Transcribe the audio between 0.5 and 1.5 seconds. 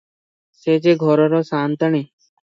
ସେ ଯେ ଘରର